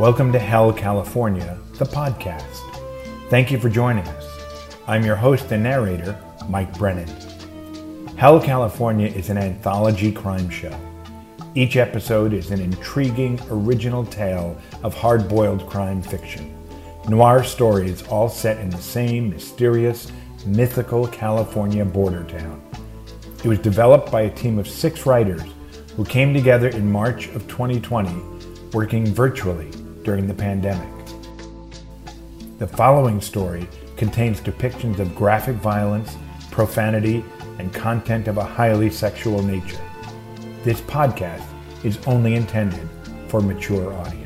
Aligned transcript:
Welcome 0.00 0.32
to 0.32 0.38
Hell, 0.38 0.72
California, 0.72 1.58
the 1.74 1.84
podcast. 1.84 2.62
Thank 3.28 3.50
you 3.50 3.58
for 3.58 3.68
joining 3.68 4.08
us. 4.08 4.26
I'm 4.86 5.04
your 5.04 5.16
host 5.16 5.52
and 5.52 5.62
narrator, 5.62 6.18
Mike 6.48 6.76
Brennan. 6.78 7.06
Hell, 8.16 8.40
California 8.40 9.08
is 9.08 9.28
an 9.28 9.36
anthology 9.36 10.10
crime 10.10 10.48
show. 10.48 10.74
Each 11.54 11.76
episode 11.76 12.32
is 12.32 12.50
an 12.50 12.62
intriguing, 12.62 13.38
original 13.50 14.06
tale 14.06 14.58
of 14.82 14.94
hard 14.94 15.28
boiled 15.28 15.68
crime 15.68 16.00
fiction. 16.00 16.56
Noir 17.06 17.44
stories 17.44 18.02
all 18.08 18.30
set 18.30 18.60
in 18.60 18.70
the 18.70 18.78
same 18.78 19.28
mysterious, 19.28 20.10
mythical 20.46 21.06
California 21.08 21.84
border 21.84 22.24
town. 22.24 22.62
It 23.44 23.46
was 23.46 23.58
developed 23.58 24.10
by 24.10 24.22
a 24.22 24.34
team 24.34 24.58
of 24.58 24.66
six 24.66 25.04
writers 25.04 25.42
who 25.96 26.04
came 26.06 26.32
together 26.32 26.68
in 26.68 26.90
March 26.90 27.28
of 27.34 27.46
2020, 27.46 28.10
working 28.72 29.04
virtually 29.04 29.70
during 30.04 30.26
the 30.26 30.34
pandemic. 30.34 30.88
The 32.58 32.66
following 32.66 33.20
story 33.20 33.66
contains 33.96 34.40
depictions 34.40 34.98
of 34.98 35.14
graphic 35.14 35.56
violence, 35.56 36.16
profanity, 36.50 37.24
and 37.58 37.72
content 37.72 38.28
of 38.28 38.36
a 38.38 38.44
highly 38.44 38.90
sexual 38.90 39.42
nature. 39.42 39.80
This 40.62 40.80
podcast 40.82 41.46
is 41.84 41.98
only 42.06 42.34
intended 42.34 42.88
for 43.28 43.40
mature 43.40 43.92
audiences. 43.92 44.21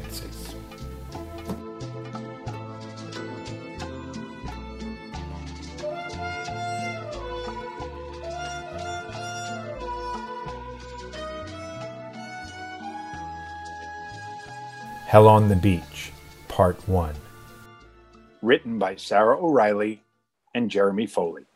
Hell 15.16 15.28
on 15.28 15.48
the 15.48 15.56
Beach, 15.56 16.12
Part 16.46 16.76
1. 16.86 17.14
written 18.42 18.78
by 18.78 18.96
Sarah 18.96 19.42
O'Reilly 19.42 20.02
and 20.54 20.70
Jeremy 20.70 21.06
Foley. 21.06 21.46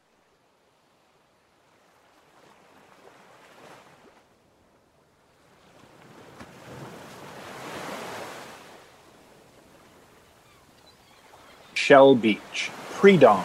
Shell 11.75 12.15
Beach, 12.15 12.71
pre 12.93 13.19
dawn, 13.19 13.45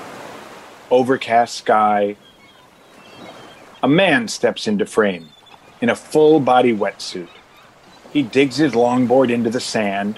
overcast 0.89 1.55
sky. 1.55 2.15
A 3.83 3.87
man 3.89 4.29
steps 4.29 4.65
into 4.65 4.85
frame 4.85 5.27
in 5.81 5.89
a 5.89 5.95
full 5.97 6.39
body 6.39 6.73
wetsuit. 6.73 7.27
He 8.15 8.23
digs 8.23 8.55
his 8.55 8.71
longboard 8.71 9.29
into 9.29 9.49
the 9.49 9.59
sand, 9.59 10.17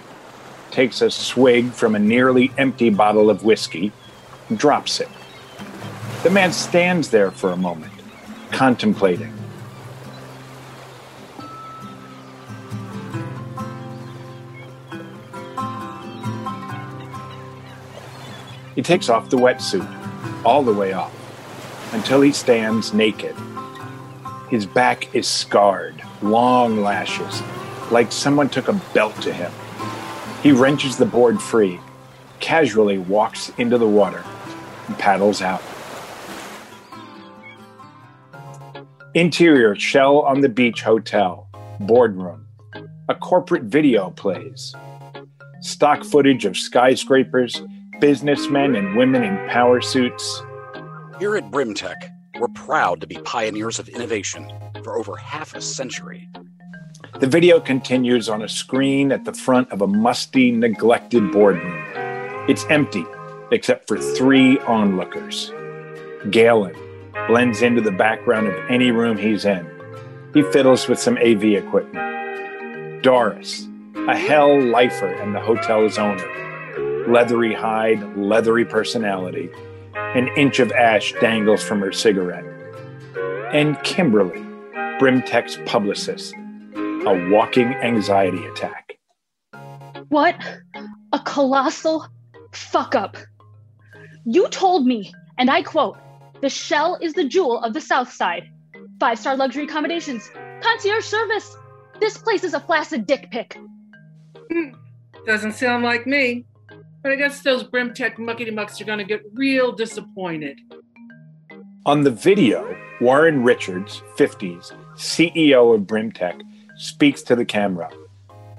takes 0.70 1.02
a 1.02 1.10
swig 1.10 1.72
from 1.72 1.96
a 1.96 2.00
nearly 2.00 2.52
empty 2.56 2.92
bottle 2.92 3.32
of 3.32 3.44
whiskey, 3.44 3.92
and 4.50 4.60
drops 4.60 5.00
it. 5.00 5.10
The 6.22 6.30
man 6.30 6.54
stands 6.54 7.10
there 7.10 7.32
for 7.32 7.52
a 7.52 7.58
moment, 7.58 7.92
contemplating. 8.52 9.34
He 18.76 18.84
takes 18.84 19.10
off 19.10 19.32
the 19.32 19.38
wetsuit, 19.38 20.46
all 20.46 20.62
the 20.62 20.72
way 20.72 20.94
off, 20.94 21.16
until 21.96 22.22
he 22.22 22.32
stands 22.32 22.94
naked. 22.94 23.36
His 24.52 24.68
back 24.68 25.16
is 25.16 25.28
scarred, 25.28 26.04
long 26.22 26.84
lashes, 26.84 27.42
like 27.92 28.12
someone 28.12 28.50
took 28.50 28.68
a 28.68 28.74
belt 28.94 29.16
to 29.22 29.34
him. 29.34 29.52
He 30.44 30.52
wrenches 30.52 30.98
the 30.98 31.06
board 31.06 31.42
free, 31.42 31.80
casually 32.40 32.98
walks 32.98 33.52
into 33.58 33.78
the 33.78 33.88
water, 33.88 34.24
and 34.88 34.98
paddles 34.98 35.42
out. 35.42 35.62
Interior 39.14 39.76
Shell 39.76 40.20
on 40.20 40.42
the 40.42 40.50
Beach 40.50 40.82
Hotel, 40.82 41.50
boardroom. 41.80 42.46
A 43.10 43.16
corporate 43.16 43.64
video 43.64 44.12
plays. 44.12 44.76
Stock 45.62 46.04
footage 46.04 46.46
of 46.46 46.56
skyscrapers, 46.56 47.62
businessmen 48.00 48.76
and 48.76 48.96
women 48.96 49.24
in 49.24 49.50
power 49.50 49.82
suits. 49.82 50.44
Here 51.20 51.36
at 51.36 51.50
Brimtech, 51.50 51.96
we're 52.40 52.48
proud 52.50 53.02
to 53.02 53.08
be 53.08 53.18
pioneers 53.24 53.80
of 53.80 53.90
innovation 53.90 54.52
for 54.84 54.98
over 54.98 55.16
half 55.16 55.56
a 55.56 55.62
century. 55.62 56.30
The 57.20 57.26
video 57.26 57.60
continues 57.60 58.30
on 58.30 58.44
a 58.44 58.48
screen 58.48 59.12
at 59.12 59.26
the 59.26 59.34
front 59.34 59.72
of 59.72 59.82
a 59.82 59.88
musty, 59.88 60.52
neglected 60.52 61.32
boardroom. 61.32 61.84
It's 62.48 62.64
empty, 62.70 63.06
except 63.52 63.88
for 63.88 63.98
three 63.98 64.60
onlookers. 64.60 65.52
Galen 66.30 66.76
blends 67.28 67.64
into 67.64 67.82
the 67.82 67.92
background 67.92 68.46
of 68.46 68.54
any 68.70 68.92
room 68.92 69.18
he's 69.18 69.46
in. 69.46 69.68
He 70.36 70.44
fiddles 70.44 70.88
with 70.88 71.00
some 71.00 71.18
AV 71.18 71.44
equipment. 71.44 73.02
Doris, 73.02 73.68
a 74.08 74.16
hell 74.16 74.62
lifer 74.62 75.12
and 75.12 75.34
the 75.34 75.40
hotel's 75.40 75.98
owner. 75.98 77.08
Leathery 77.08 77.56
hide, 77.56 78.16
leathery 78.16 78.64
personality. 78.64 79.50
An 79.96 80.28
inch 80.38 80.60
of 80.60 80.72
ash 80.72 81.16
dangles 81.20 81.64
from 81.64 81.80
her 81.80 81.92
cigarette. 81.92 82.46
And 83.52 83.76
Kimberly, 83.82 84.46
Brimtech's 85.00 85.58
publicist, 85.66 86.36
a 87.08 87.30
walking 87.30 87.74
anxiety 87.76 88.46
attack. 88.48 88.98
What 90.10 90.36
a 91.14 91.20
colossal 91.20 92.06
fuck 92.52 92.96
up. 92.96 93.16
You 94.26 94.50
told 94.50 94.86
me, 94.86 95.14
and 95.38 95.50
I 95.50 95.62
quote, 95.62 95.98
the 96.42 96.50
shell 96.50 96.98
is 97.02 97.14
the 97.14 97.24
jewel 97.24 97.60
of 97.60 97.74
the 97.74 97.80
South 97.80 98.12
Side. 98.12 98.50
Five 99.00 99.20
star 99.20 99.38
luxury 99.38 99.64
accommodations, 99.64 100.30
concierge 100.62 101.06
service. 101.06 101.56
This 102.02 102.18
place 102.18 102.44
is 102.44 102.54
a 102.54 102.60
flaccid 102.60 103.08
dick 103.08 103.32
pic. 103.32 103.58
Hmm, 104.52 104.72
doesn't 105.26 105.54
sound 105.54 105.86
like 105.86 106.06
me. 106.08 106.46
But 107.04 107.14
I 107.14 107.16
guess 107.16 107.42
those 107.42 107.64
Brimtech 107.64 108.18
muckety 108.18 108.54
mucks 108.54 108.82
are 108.82 108.86
going 108.86 109.00
to 109.00 109.06
get 109.06 109.22
real 109.34 109.72
disappointed. 109.72 110.60
On 111.86 112.04
the 112.04 112.12
video, 112.12 112.76
Warren 113.00 113.44
Richards, 113.44 114.04
50s, 114.18 114.74
CEO 114.96 115.74
of 115.74 115.82
Brimtech, 115.84 116.42
speaks 116.78 117.22
to 117.24 117.36
the 117.36 117.46
camera. 117.46 117.90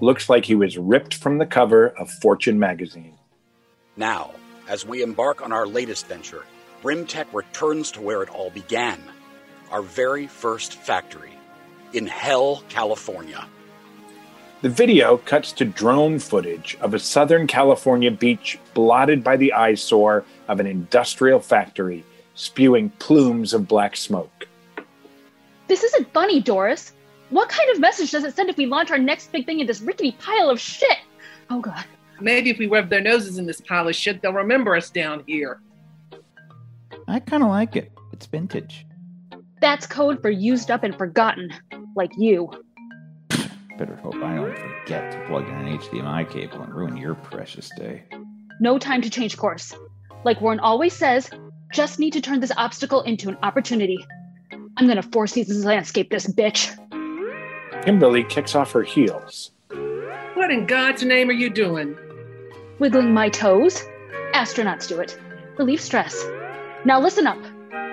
Looks 0.01 0.29
like 0.29 0.45
he 0.45 0.55
was 0.55 0.77
ripped 0.79 1.15
from 1.15 1.39
the 1.39 1.47
cover 1.47 1.89
of 1.99 2.11
Fortune 2.11 2.59
magazine. 2.59 3.17
Now, 3.97 4.33
as 4.69 4.85
we 4.85 5.03
embark 5.03 5.43
on 5.43 5.53
our 5.53 5.67
latest 5.67 6.07
venture, 6.07 6.45
Brimtech 6.83 7.27
returns 7.33 7.91
to 7.93 8.01
where 8.01 8.23
it 8.23 8.29
all 8.29 8.51
began 8.51 9.01
our 9.71 9.83
very 9.83 10.27
first 10.27 10.75
factory 10.75 11.33
in 11.93 12.07
Hell, 12.07 12.63
California. 12.69 13.47
The 14.63 14.69
video 14.69 15.19
cuts 15.19 15.53
to 15.53 15.65
drone 15.65 16.19
footage 16.19 16.77
of 16.81 16.95
a 16.95 16.99
Southern 16.99 17.47
California 17.47 18.11
beach 18.11 18.59
blotted 18.75 19.23
by 19.23 19.37
the 19.37 19.53
eyesore 19.53 20.25
of 20.49 20.59
an 20.59 20.67
industrial 20.67 21.41
factory 21.41 22.05
spewing 22.35 22.91
plumes 22.99 23.53
of 23.53 23.69
black 23.69 23.97
smoke. 23.97 24.49
This 25.69 25.85
isn't 25.85 26.13
funny, 26.13 26.41
Doris. 26.41 26.93
What 27.31 27.49
kind 27.49 27.71
of 27.71 27.79
message 27.79 28.11
does 28.11 28.25
it 28.25 28.35
send 28.35 28.49
if 28.49 28.57
we 28.57 28.67
launch 28.67 28.91
our 28.91 28.99
next 28.99 29.31
big 29.33 29.45
thing 29.45 29.61
in 29.61 29.67
this 29.67 29.81
rickety 29.81 30.13
pile 30.13 30.49
of 30.49 30.59
shit? 30.59 30.99
Oh, 31.51 31.61
God. 31.61 31.85
Maybe 32.21 32.51
if 32.51 32.59
we 32.59 32.67
rub 32.67 32.89
their 32.89 33.01
noses 33.01 33.39
in 33.39 33.47
this 33.47 33.61
pile 33.61 33.87
of 33.87 33.95
shit, 33.95 34.23
they'll 34.23 34.33
remember 34.33 34.75
us 34.75 34.91
down 34.91 35.23
here. 35.27 35.61
I 37.07 37.21
kind 37.21 37.43
of 37.43 37.51
like 37.51 37.77
it. 37.77 37.93
It's 38.13 38.27
vintage. 38.27 38.87
That's 39.61 39.87
code 39.87 40.23
for 40.23 40.31
used 40.31 40.71
up 40.71 40.85
and 40.85 40.97
forgotten, 40.97 41.53
like 41.95 42.13
you. 42.17 42.51
Better 43.77 43.97
hope 43.97 44.17
I 44.17 44.35
don't 44.35 44.59
forget 44.59 45.13
to 45.13 45.25
plug 45.27 45.49
in 45.49 45.55
an 45.55 45.79
HDMI 45.79 46.29
cable 46.31 46.63
and 46.63 46.75
ruin 46.75 46.97
your 46.97 47.15
precious 47.15 47.71
day. 47.77 48.05
No 48.61 48.79
time 48.79 49.03
to 49.03 49.11
change 49.11 49.37
course. 49.37 49.75
Like 50.25 50.41
Warren 50.41 50.61
always 50.61 50.95
says, 50.95 51.31
just 51.73 51.99
need 51.99 52.13
to 52.15 52.21
turn 52.21 52.41
this 52.41 52.53
obstacle 52.57 53.03
into 53.03 53.29
an 53.29 53.39
opportunity. 53.43 54.05
I'm 54.77 54.89
gonna 54.89 55.03
Four 55.03 55.27
Seasons 55.27 55.65
landscape 55.65 56.11
this 56.11 56.27
bitch. 56.27 56.77
Kimberly 57.89 58.23
kicks 58.23 58.55
off 58.55 58.73
her 58.73 58.83
heels. 58.83 59.51
What 60.35 60.51
in 60.51 60.67
God's 60.67 61.03
name 61.03 61.31
are 61.31 61.33
you 61.33 61.49
doing? 61.49 61.97
Wiggling 62.79 63.15
my 63.15 63.31
toes? 63.31 63.83
Astronauts 64.35 64.87
do 64.87 65.01
it. 65.01 65.19
Relieve 65.57 65.81
stress. 65.81 66.23
Now 66.85 67.01
listen 67.01 67.27
up. 67.27 67.39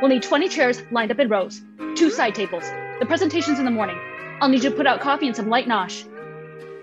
We'll 0.02 0.10
need 0.10 0.22
20 0.22 0.50
chairs 0.50 0.84
lined 0.92 1.12
up 1.12 1.20
in 1.20 1.30
rows, 1.30 1.62
two 1.96 2.10
side 2.10 2.36
tables. 2.36 2.66
The 3.00 3.06
presentation's 3.06 3.58
in 3.58 3.64
the 3.64 3.72
morning. 3.72 3.98
I'll 4.42 4.50
need 4.50 4.66
you 4.66 4.70
to 4.70 4.76
put 4.76 4.86
out 4.86 5.00
coffee 5.00 5.28
and 5.28 5.36
some 5.36 5.48
light 5.48 5.66
nosh. 5.66 6.04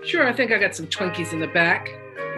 Sure, 0.03 0.27
I 0.27 0.33
think 0.33 0.51
I 0.51 0.57
got 0.57 0.73
some 0.73 0.87
Twinkies 0.87 1.33
in 1.33 1.39
the 1.39 1.45
back. 1.45 1.89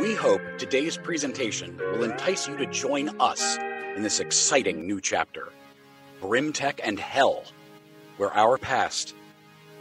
We 0.01 0.13
hope 0.13 0.41
today's 0.57 0.97
presentation 0.97 1.77
will 1.77 2.03
entice 2.03 2.49
you 2.49 2.57
to 2.57 2.65
join 2.65 3.15
us 3.21 3.57
in 3.95 4.03
this 4.03 4.19
exciting 4.19 4.85
new 4.85 4.99
chapter 4.99 5.53
Brimtech 6.21 6.81
and 6.83 6.99
Hell, 6.99 7.45
where 8.17 8.33
our 8.33 8.57
past 8.57 9.15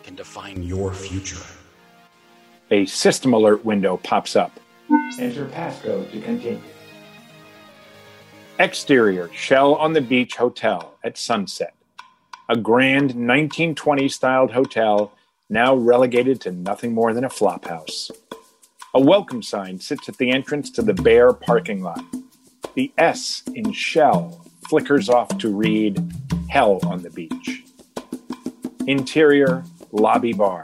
can 0.04 0.14
define 0.14 0.62
your 0.62 0.92
future. 0.92 1.42
A 2.70 2.84
system 2.86 3.32
alert 3.32 3.64
window 3.64 3.96
pops 3.96 4.36
up. 4.36 4.60
Enter 5.18 5.46
passcode 5.46 6.12
to 6.12 6.20
continue. 6.20 6.60
Exterior 8.58 9.30
Shell 9.32 9.74
on 9.76 9.94
the 9.94 10.00
Beach 10.02 10.36
Hotel 10.36 10.94
at 11.02 11.16
sunset. 11.16 11.74
A 12.50 12.56
grand 12.56 13.14
1920 13.14 14.08
styled 14.10 14.52
hotel 14.52 15.12
now 15.48 15.74
relegated 15.74 16.40
to 16.42 16.52
nothing 16.52 16.92
more 16.92 17.14
than 17.14 17.24
a 17.24 17.28
flophouse. 17.28 18.10
A 18.92 19.00
welcome 19.00 19.42
sign 19.42 19.80
sits 19.80 20.08
at 20.08 20.18
the 20.18 20.30
entrance 20.30 20.70
to 20.72 20.82
the 20.82 20.94
bare 20.94 21.32
parking 21.32 21.82
lot. 21.82 22.04
The 22.74 22.92
S 22.98 23.42
in 23.54 23.72
Shell 23.72 24.44
flickers 24.68 25.08
off 25.08 25.38
to 25.38 25.48
read 25.48 26.12
Hell 26.48 26.78
on 26.84 27.02
the 27.02 27.10
Beach. 27.10 27.64
Interior 28.86 29.64
lobby 29.94 30.32
bar, 30.32 30.62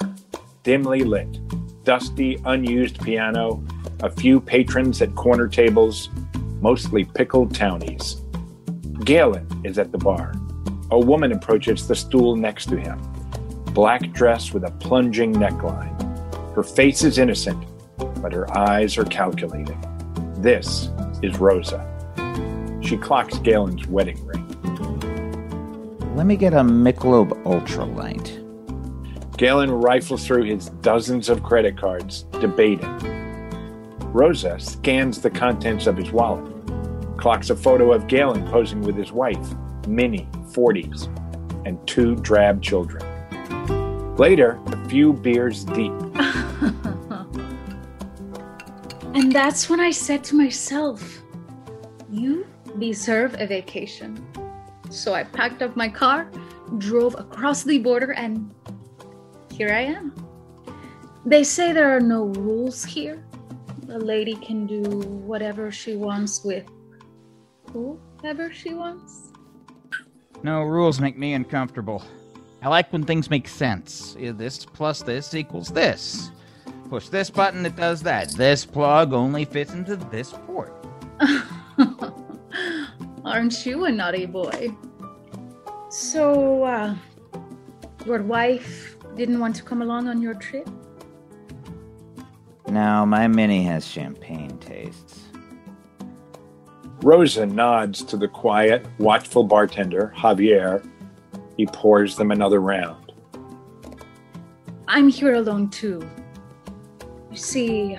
dimly 0.65 1.05
lit, 1.05 1.39
dusty, 1.85 2.37
unused 2.47 3.01
piano, 3.01 3.65
a 4.03 4.11
few 4.11 4.41
patrons 4.41 5.01
at 5.01 5.15
corner 5.15 5.47
tables, 5.47 6.09
mostly 6.61 7.05
pickled 7.05 7.55
townies. 7.55 8.23
Galen 9.05 9.47
is 9.65 9.79
at 9.79 9.93
the 9.93 9.99
bar. 9.99 10.35
A 10.91 10.99
woman 10.99 11.31
approaches 11.31 11.87
the 11.87 11.95
stool 11.95 12.35
next 12.35 12.67
to 12.67 12.77
him. 12.77 13.01
Black 13.73 14.13
dress 14.13 14.53
with 14.53 14.65
a 14.65 14.73
plunging 14.73 15.33
neckline. 15.33 15.97
Her 16.53 16.65
face 16.65 17.05
is 17.05 17.19
innocent, 17.19 17.65
but 18.21 18.33
her 18.33 18.53
eyes 18.59 18.99
are 18.99 19.05
calculating. 19.05 19.81
This 20.39 20.91
is 21.23 21.39
Rosa. 21.39 21.87
She 22.83 22.97
clocks 22.97 23.39
Galen's 23.39 23.87
wedding 23.87 24.27
ring. 24.27 24.47
Let 26.17 26.27
me 26.27 26.35
get 26.35 26.53
a 26.53 26.63
Michelob 26.63 27.31
Ultralight. 27.45 28.40
Galen 29.41 29.71
rifles 29.71 30.27
through 30.27 30.43
his 30.43 30.69
dozens 30.83 31.31
of 31.31 31.43
credit 31.43 31.75
cards, 31.79 32.25
debating. 32.43 32.95
Rosa 34.13 34.61
scans 34.61 35.23
the 35.23 35.31
contents 35.31 35.87
of 35.87 35.97
his 35.97 36.13
wallet, 36.13 36.45
clocks 37.17 37.49
a 37.49 37.57
photo 37.57 37.91
of 37.95 38.07
Galen 38.07 38.47
posing 38.49 38.83
with 38.83 38.97
his 38.97 39.13
wife, 39.13 39.39
Minnie, 39.89 40.29
40s, 40.51 41.07
and 41.67 41.79
two 41.89 42.17
drab 42.17 42.61
children. 42.61 43.03
Later, 44.17 44.61
a 44.67 44.89
few 44.91 45.15
beers 45.15 45.65
deep, 45.65 45.95
And 49.15 49.33
that's 49.33 49.71
when 49.71 49.81
I 49.81 49.91
said 49.91 50.23
to 50.25 50.37
myself, 50.37 51.23
You 52.11 52.47
deserve 52.79 53.37
a 53.39 53.47
vacation. 53.47 54.23
So 54.91 55.15
I 55.15 55.25
packed 55.25 55.63
up 55.63 55.77
my 55.77 55.89
car, 55.89 56.31
drove 56.77 57.15
across 57.19 57.63
the 57.63 57.79
border, 57.79 58.13
and 58.13 58.55
here 59.61 59.75
I 59.75 59.83
am. 59.83 60.15
They 61.27 61.45
say 61.45 61.75
there 61.75 61.95
are 61.95 62.01
no 62.01 62.25
rules 62.25 62.83
here. 62.83 63.23
A 63.91 63.99
lady 63.99 64.37
can 64.37 64.67
do 64.67 64.81
whatever 64.81 65.71
she 65.71 65.97
wants 65.97 66.43
with 66.43 66.65
whoever 67.71 68.51
she 68.51 68.73
wants. 68.73 69.33
No 70.43 70.63
rules 70.63 70.99
make 70.99 71.19
me 71.19 71.35
uncomfortable. 71.35 72.03
I 72.63 72.71
like 72.71 72.91
when 72.91 73.05
things 73.05 73.29
make 73.29 73.49
sense. 73.49 74.17
This 74.19 74.65
plus 74.65 75.03
this 75.03 75.35
equals 75.35 75.69
this. 75.69 76.31
Push 76.89 77.11
this 77.11 77.29
button, 77.29 77.67
it 77.67 77.77
does 77.77 78.03
that. 78.05 78.31
This 78.31 78.65
plug 78.65 79.13
only 79.13 79.45
fits 79.45 79.75
into 79.75 79.97
this 79.97 80.33
port. 80.47 80.73
Aren't 83.27 83.67
you 83.67 83.85
a 83.85 83.93
naughty 83.93 84.25
boy? 84.25 84.75
So, 85.91 86.65
uh, 86.65 86.95
your 88.07 88.23
wife 88.23 88.97
didn't 89.21 89.39
want 89.39 89.55
to 89.55 89.63
come 89.63 89.83
along 89.83 90.09
on 90.09 90.23
your 90.23 90.33
trip? 90.33 90.67
Now, 92.69 93.05
my 93.05 93.29
Minnie 93.29 93.65
has 93.65 93.87
champagne 93.87 94.57
tastes. 94.57 95.25
Rosa 97.03 97.45
nods 97.45 98.03
to 98.05 98.17
the 98.17 98.29
quiet, 98.29 98.87
watchful 98.99 99.45
bartender, 99.45 100.15
Javier. 100.17 100.83
He 101.59 101.67
pours 101.67 102.17
them 102.17 102.31
another 102.31 102.61
round. 102.61 103.13
I'm 104.89 105.09
here 105.09 105.35
alone 105.35 105.69
too. 105.69 106.09
You 107.31 107.37
see, 107.37 107.99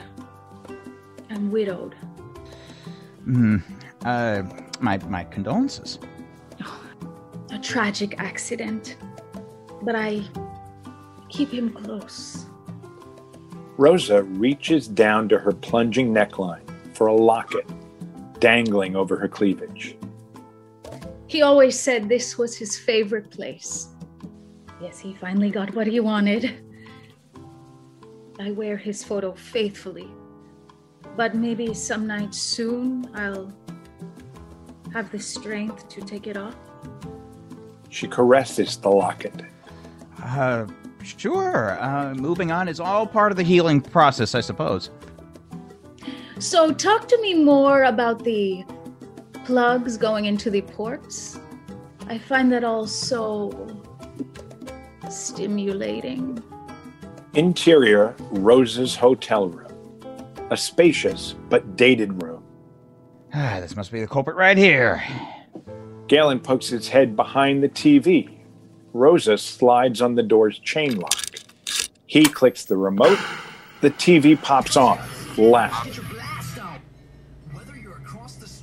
I'm 1.30 1.52
widowed. 1.52 1.94
Hmm. 3.26 3.58
Uh, 4.04 4.42
my, 4.80 4.98
my 5.08 5.24
condolences. 5.26 6.00
A 7.52 7.60
tragic 7.60 8.16
accident. 8.18 8.98
But 9.84 9.96
I 9.96 10.24
keep 11.32 11.52
him 11.52 11.72
close. 11.72 12.46
Rosa 13.78 14.24
reaches 14.24 14.88
down 14.88 15.28
to 15.30 15.40
her 15.40 15.52
plunging 15.52 16.14
neckline 16.14 16.62
for 16.94 17.08
a 17.08 17.14
locket 17.14 17.66
dangling 18.40 18.96
over 18.96 19.16
her 19.18 19.28
cleavage. 19.28 19.96
He 21.28 21.42
always 21.42 21.80
said 21.80 22.10
this 22.10 22.38
was 22.38 22.58
his 22.58 22.78
favorite 22.78 23.32
place. 23.32 23.88
Yes, 24.82 25.00
he 25.00 25.14
finally 25.14 25.50
got 25.50 25.74
what 25.74 25.88
he 25.88 26.00
wanted. 26.00 26.60
I 28.40 28.52
wear 28.52 28.76
his 28.76 29.04
photo 29.04 29.34
faithfully. 29.34 30.10
But 31.16 31.36
maybe 31.36 31.74
some 31.74 32.08
night 32.08 32.34
soon 32.34 33.10
I'll 33.14 33.54
have 34.94 35.12
the 35.12 35.20
strength 35.20 35.88
to 35.90 36.02
take 36.02 36.28
it 36.28 36.36
off. 36.36 36.56
She 37.90 38.08
caresses 38.08 38.78
the 38.78 38.90
locket. 38.90 39.44
Uh, 40.22 40.66
sure. 41.04 41.78
Uh, 41.82 42.14
moving 42.16 42.52
on 42.52 42.68
is 42.68 42.80
all 42.80 43.06
part 43.06 43.32
of 43.32 43.38
the 43.38 43.44
healing 43.44 43.82
process, 43.82 44.36
I 44.36 44.42
suppose. 44.42 44.90
So, 46.40 46.74
talk 46.74 47.08
to 47.08 47.22
me 47.22 47.34
more 47.34 47.84
about 47.84 48.24
the 48.24 48.64
plugs 49.46 49.98
going 49.98 50.26
into 50.26 50.50
the 50.50 50.62
ports. 50.62 51.40
I 52.08 52.18
find 52.18 52.52
that 52.52 52.64
all 52.64 52.88
so 52.88 53.68
stimulating. 55.10 56.44
Interior 57.34 58.16
Rosa's 58.32 58.96
hotel 58.96 59.48
room. 59.48 59.68
A 60.50 60.58
spacious 60.58 61.36
but 61.50 61.78
dated 61.78 62.22
room. 62.22 62.44
Ah, 63.34 63.60
this 63.62 63.76
must 63.76 63.92
be 63.92 64.02
the 64.02 64.08
culprit 64.08 64.36
right 64.36 64.58
here. 64.58 65.02
Galen 66.08 66.42
pokes 66.42 66.68
his 66.68 66.90
head 66.90 67.16
behind 67.16 67.64
the 67.64 67.70
TV. 67.70 68.41
Rosa 68.94 69.38
slides 69.38 70.02
on 70.02 70.16
the 70.16 70.24
door's 70.24 70.60
chain 70.60 70.98
lock. 70.98 71.26
He 72.06 72.24
clicks 72.26 72.66
the 72.66 72.78
remote. 72.78 73.20
The 73.82 73.92
TV 73.92 74.40
pops 74.42 74.76
on, 74.78 75.00
loud. 75.38 75.90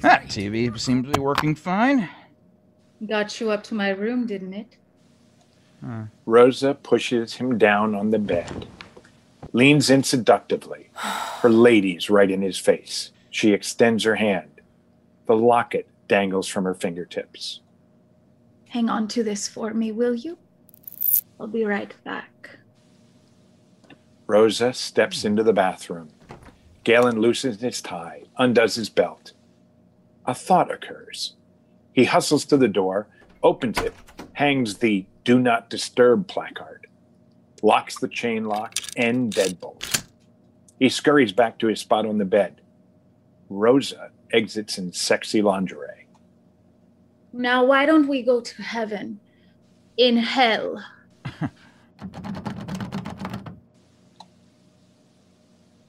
That 0.01 0.27
TV 0.27 0.79
seems 0.79 1.07
to 1.07 1.13
be 1.13 1.21
working 1.21 1.55
fine. 1.55 2.09
Got 3.05 3.41
you 3.41 3.51
up 3.51 3.65
to 3.65 3.75
my 3.75 3.91
room, 3.91 4.27
didn't 4.27 4.55
it? 4.55 4.77
Rosa 6.27 6.75
pushes 6.75 7.35
him 7.35 7.57
down 7.57 7.95
on 7.95 8.11
the 8.11 8.19
bed, 8.19 8.67
leans 9.53 9.91
in 9.91 10.03
seductively, 10.03 10.91
her 10.95 11.49
ladies 11.49 12.11
right 12.11 12.31
in 12.31 12.43
his 12.43 12.59
face. 12.59 13.13
She 13.31 13.53
extends 13.53 14.05
her 14.05 14.17
hand. 14.17 14.61
The 15.27 15.37
locket 15.37 15.89
dangles 16.09 16.49
from 16.49 16.65
her 16.65 16.75
fingertips. 16.75 17.61
Hang 18.69 18.89
on 18.89 19.09
to 19.09 19.23
this 19.23 19.49
for 19.49 19.73
me, 19.73 19.93
will 19.93 20.15
you? 20.15 20.39
I'll 21.41 21.47
be 21.47 21.65
right 21.65 21.95
back. 22.05 22.59
Rosa 24.27 24.75
steps 24.75 25.25
into 25.25 25.43
the 25.43 25.53
bathroom. 25.53 26.11
Galen 26.85 27.21
loosens 27.21 27.61
his 27.61 27.81
tie, 27.81 28.25
undoes 28.37 28.75
his 28.75 28.91
belt. 28.91 29.33
A 30.27 30.35
thought 30.35 30.71
occurs. 30.71 31.35
He 31.93 32.05
hustles 32.05 32.45
to 32.47 32.57
the 32.57 32.69
door, 32.69 33.09
opens 33.43 33.79
it, 33.79 33.95
hangs 34.35 34.79
the 34.79 35.07
Do 35.25 35.39
Not 35.39 35.71
Disturb 35.71 36.29
placard, 36.29 36.87
locks 37.63 37.99
the 37.99 38.09
chain 38.09 38.45
lock 38.45 38.79
and 38.97 39.33
deadbolt. 39.33 40.05
He 40.79 40.89
scurries 40.91 41.33
back 41.33 41.59
to 41.59 41.67
his 41.69 41.81
spot 41.81 42.07
on 42.07 42.19
the 42.19 42.25
bed. 42.25 42.61
Rosa 43.49 44.11
exits 44.31 44.77
in 44.77 44.93
sexy 44.93 45.41
lingerie. 45.41 45.88
Now, 47.39 47.65
why 47.65 47.87
don't 47.87 48.09
we 48.09 48.23
go 48.23 48.41
to 48.41 48.63
heaven? 48.63 49.21
In 49.97 50.17
hell. 50.17 50.85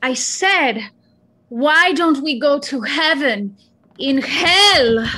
I 0.04 0.14
said, 0.14 0.92
why 1.50 1.94
don't 1.94 2.22
we 2.22 2.40
go 2.40 2.60
to 2.60 2.82
heaven? 2.82 3.58
In 3.98 4.20
hell. 4.22 5.10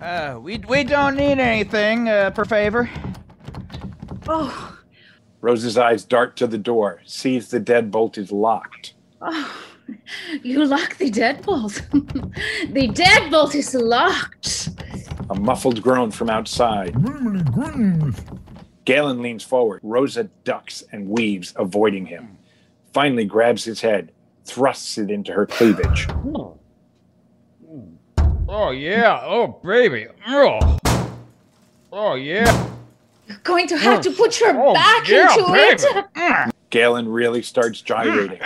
Uh, 0.00 0.38
we, 0.40 0.58
we 0.68 0.84
don't 0.84 1.16
need 1.16 1.40
anything, 1.40 2.08
uh, 2.08 2.30
per 2.30 2.44
favor. 2.44 2.88
Oh, 4.28 4.78
Rosa's 5.40 5.76
eyes 5.76 6.04
dart 6.04 6.36
to 6.36 6.46
the 6.46 6.56
door, 6.56 7.02
sees 7.04 7.48
the 7.50 7.58
deadbolt 7.58 8.16
is 8.16 8.30
locked. 8.30 8.94
oh. 9.20 9.71
you 10.42 10.64
lock 10.64 10.96
the 10.96 11.10
deadbolt. 11.10 11.74
the 12.72 12.88
deadbolt 12.88 13.54
is 13.54 13.74
locked. 13.74 14.70
A 15.30 15.34
muffled 15.34 15.82
groan 15.82 16.10
from 16.10 16.30
outside. 16.30 16.94
Galen 18.84 19.22
leans 19.22 19.44
forward. 19.44 19.80
Rosa 19.82 20.24
ducks 20.44 20.82
and 20.92 21.08
weaves, 21.08 21.52
avoiding 21.56 22.06
him. 22.06 22.36
Finally 22.92 23.24
grabs 23.24 23.64
his 23.64 23.80
head. 23.80 24.12
thrusts 24.44 24.98
it 24.98 25.10
into 25.10 25.32
her 25.32 25.46
cleavage. 25.46 26.06
Hmm. 26.10 26.52
Oh 28.48 28.70
yeah. 28.70 29.20
Oh 29.22 29.60
baby. 29.64 30.08
Oh. 30.26 30.78
Oh 31.92 32.14
yeah. 32.16 32.68
You're 33.28 33.38
going 33.44 33.66
to 33.68 33.78
have 33.78 34.00
to 34.02 34.10
hmm. 34.10 34.16
put 34.16 34.40
your 34.40 34.50
Oh 34.60 34.74
back 34.74 35.08
yeah, 35.08 35.32
into 35.32 35.52
baby. 35.52 35.82
it. 35.82 36.04
Hmm. 36.16 36.50
Galen 36.72 37.06
really 37.06 37.42
starts 37.42 37.80
gyrating. 37.82 38.40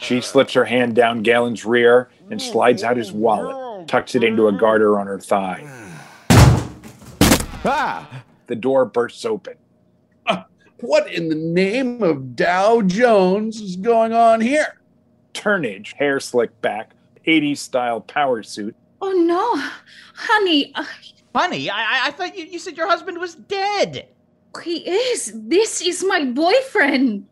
She 0.00 0.20
slips 0.20 0.52
her 0.54 0.64
hand 0.64 0.94
down 0.96 1.22
Galen's 1.22 1.64
rear 1.64 2.10
and 2.28 2.42
slides 2.42 2.82
out 2.82 2.96
his 2.96 3.12
wallet, 3.12 3.86
tucks 3.88 4.14
it 4.16 4.22
into 4.24 4.48
a 4.48 4.52
garter 4.52 4.98
on 4.98 5.06
her 5.06 5.18
thigh. 5.20 5.64
Ah! 7.64 8.22
The 8.48 8.56
door 8.56 8.84
bursts 8.84 9.24
open. 9.24 9.54
What 10.80 11.12
in 11.12 11.28
the 11.28 11.34
name 11.34 12.02
of 12.04 12.36
Dow 12.36 12.82
Jones 12.82 13.60
is 13.60 13.74
going 13.76 14.12
on 14.12 14.40
here? 14.40 14.80
Turnage, 15.34 15.94
hair 15.94 16.20
slicked 16.20 16.60
back, 16.60 16.92
80s 17.26 17.58
style 17.58 18.00
power 18.00 18.42
suit, 18.44 18.74
Oh 19.00 19.10
no, 19.12 19.56
honey, 20.14 20.72
uh, 20.74 20.84
Honey, 21.34 21.68
I, 21.70 21.76
I- 21.78 22.08
I 22.08 22.10
thought 22.12 22.36
you, 22.36 22.44
you 22.46 22.58
said 22.58 22.76
your 22.76 22.88
husband 22.88 23.18
was 23.18 23.34
dead. 23.36 24.08
he 24.64 24.78
is. 24.88 25.32
This 25.34 25.80
is 25.80 26.04
my 26.04 26.24
boyfriend. 26.24 27.26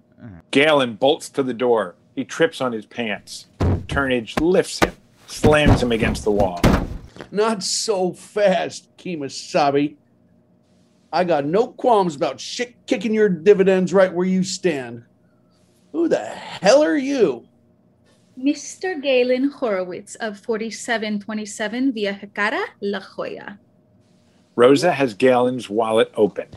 Galen 0.51 0.95
bolts 0.95 1.29
to 1.31 1.43
the 1.43 1.55
door. 1.55 1.95
He 2.15 2.25
trips 2.25 2.61
on 2.61 2.73
his 2.73 2.87
pants. 2.87 3.47
Turnage 3.89 4.41
lifts 4.41 4.79
him, 4.83 4.95
slams 5.27 5.83
him 5.83 5.93
against 5.93 6.25
the 6.25 6.31
wall. 6.31 6.61
Not 7.31 7.63
so 7.63 8.13
fast, 8.13 8.89
Kemosabe. 8.97 9.97
I 11.13 11.25
got 11.25 11.45
no 11.45 11.69
qualms 11.69 12.17
about 12.17 12.41
shit 12.41 12.75
kicking 12.87 13.15
your 13.15 13.29
dividends 13.29 13.93
right 13.93 14.13
where 14.13 14.27
you 14.27 14.43
stand. 14.43 15.05
Who 15.93 16.09
the 16.09 16.25
hell 16.25 16.83
are 16.83 16.97
you? 16.97 17.47
Mr. 18.39 19.01
Galen 19.01 19.51
Horowitz 19.51 20.15
of 20.17 20.39
4727 20.41 21.93
Via 21.93 22.15
Jacara, 22.15 22.65
La 22.83 23.01
Jolla. 23.01 23.59
Rosa 24.57 24.93
has 24.93 25.15
Galen's 25.15 25.71
wallet 25.71 26.13
open. 26.17 26.49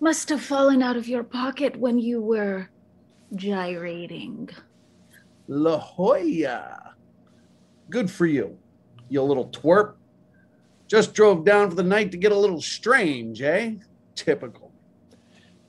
Must 0.00 0.28
have 0.28 0.42
fallen 0.42 0.82
out 0.82 0.96
of 0.96 1.08
your 1.08 1.24
pocket 1.24 1.76
when 1.76 1.98
you 1.98 2.20
were 2.20 2.70
gyrating. 3.36 4.48
La 5.48 5.78
Jolla. 5.78 6.94
Good 7.88 8.10
for 8.10 8.26
you, 8.26 8.58
you 9.08 9.22
little 9.22 9.48
twerp. 9.48 9.94
Just 10.88 11.14
drove 11.14 11.44
down 11.44 11.70
for 11.70 11.76
the 11.76 11.82
night 11.82 12.10
to 12.12 12.16
get 12.16 12.32
a 12.32 12.38
little 12.38 12.60
strange, 12.60 13.42
eh? 13.42 13.72
Typical. 14.14 14.72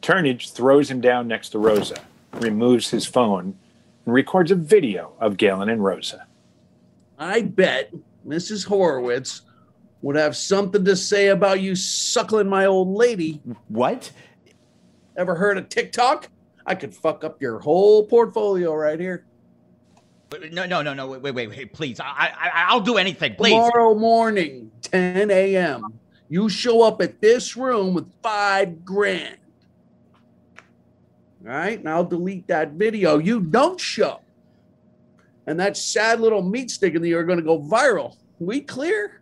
Turnage 0.01 0.51
throws 0.51 0.89
him 0.89 1.01
down 1.01 1.27
next 1.27 1.49
to 1.49 1.59
Rosa, 1.59 1.97
removes 2.33 2.89
his 2.89 3.05
phone, 3.05 3.57
and 4.05 4.13
records 4.13 4.51
a 4.51 4.55
video 4.55 5.13
of 5.19 5.37
Galen 5.37 5.69
and 5.69 5.83
Rosa. 5.83 6.27
I 7.19 7.41
bet 7.41 7.91
Mrs. 8.25 8.65
Horowitz 8.65 9.41
would 10.01 10.15
have 10.15 10.35
something 10.35 10.85
to 10.85 10.95
say 10.95 11.27
about 11.27 11.61
you 11.61 11.75
suckling 11.75 12.47
my 12.47 12.65
old 12.65 12.89
lady. 12.89 13.41
What? 13.67 14.11
Ever 15.17 15.35
heard 15.35 15.57
of 15.57 15.69
TikTok? 15.69 16.29
I 16.67 16.75
could 16.75 16.93
fuck 16.93 17.23
up 17.23 17.41
your 17.41 17.59
whole 17.59 18.05
portfolio 18.05 18.75
right 18.75 18.99
here. 18.99 19.25
No, 20.51 20.65
no, 20.65 20.81
no, 20.81 20.93
no. 20.93 21.07
Wait, 21.07 21.21
wait, 21.21 21.33
wait. 21.33 21.49
wait 21.49 21.73
Please, 21.73 22.01
I, 22.01 22.33
I, 22.37 22.51
I'll 22.67 22.81
do 22.81 22.97
anything. 22.97 23.35
Please. 23.35 23.51
Tomorrow 23.53 23.95
morning, 23.95 24.69
10 24.81 25.31
a.m. 25.31 25.97
You 26.27 26.49
show 26.49 26.81
up 26.83 27.01
at 27.01 27.21
this 27.21 27.55
room 27.55 27.93
with 27.93 28.11
five 28.21 28.83
grand. 28.83 29.37
All 31.45 31.53
right, 31.53 31.79
and 31.79 31.87
I'll 31.87 32.03
delete 32.03 32.47
that 32.47 32.71
video. 32.71 33.19
You 33.19 33.39
don't 33.39 33.79
show. 33.79 34.19
And 35.45 35.57
that 35.61 35.77
sad 35.77 36.19
little 36.19 36.41
meat 36.41 36.69
stick 36.69 36.93
in 36.93 37.01
the 37.01 37.13
are 37.13 37.23
going 37.23 37.37
to 37.37 37.45
go 37.45 37.57
viral. 37.57 38.17
We 38.39 38.59
clear? 38.59 39.21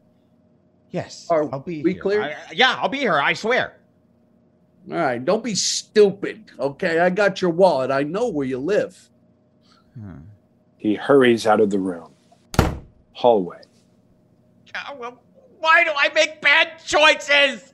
Yes. 0.90 1.28
Are 1.30 1.48
I'll 1.54 1.60
be 1.60 1.84
we 1.84 1.94
here. 1.94 2.02
clear? 2.02 2.22
I- 2.24 2.36
yeah, 2.52 2.80
I'll 2.82 2.90
be 2.90 2.98
here. 2.98 3.20
I 3.20 3.34
swear. 3.34 3.78
All 4.92 4.98
right, 4.98 5.24
don't 5.24 5.44
be 5.44 5.56
stupid. 5.56 6.52
Okay, 6.60 7.00
I 7.00 7.10
got 7.10 7.42
your 7.42 7.52
wallet. 7.52 7.90
I 7.92 8.04
know 8.04 8.30
where 8.30 8.46
you 8.46 8.60
live. 8.60 9.10
Hmm. 10.00 10.18
He 10.78 10.94
hurries 10.96 11.48
out 11.48 11.60
of 11.60 11.72
the 11.72 11.80
room. 11.80 12.12
Hallway. 13.14 13.62
Well, 15.00 15.22
why 15.60 15.84
do 15.84 15.92
I 15.98 16.10
make 16.14 16.42
bad 16.42 16.80
choices? 16.86 17.74